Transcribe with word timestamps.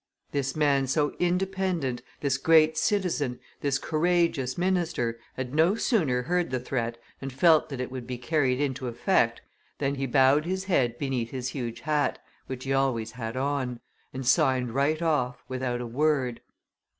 This 0.31 0.55
man 0.55 0.87
so 0.87 1.11
independent, 1.19 2.01
this 2.21 2.39
great 2.39 2.75
citizen, 2.75 3.39
this 3.59 3.77
courageous 3.77 4.57
minister, 4.57 5.19
had 5.35 5.53
no 5.53 5.75
sooner 5.75 6.23
heard 6.23 6.49
the 6.49 6.59
threat, 6.59 6.97
and 7.21 7.31
felt 7.31 7.69
that 7.69 7.79
it 7.79 7.91
would 7.91 8.07
be 8.07 8.17
carried 8.17 8.59
into 8.59 8.87
effect, 8.87 9.43
than 9.77 9.93
he 9.93 10.07
bowed 10.07 10.43
his 10.45 10.63
head 10.63 10.97
beneath 10.97 11.29
his 11.29 11.49
huge 11.49 11.81
hat, 11.81 12.17
which 12.47 12.63
he 12.63 12.73
always 12.73 13.11
had 13.11 13.37
on, 13.37 13.79
and 14.11 14.25
signed 14.25 14.73
right 14.73 15.03
off, 15.03 15.43
without 15.47 15.79
a 15.81 15.85
word. 15.85 16.41